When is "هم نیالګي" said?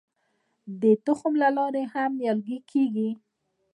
1.93-2.57